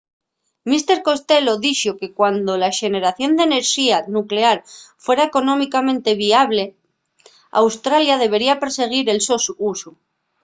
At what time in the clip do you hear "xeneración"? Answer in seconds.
2.79-3.31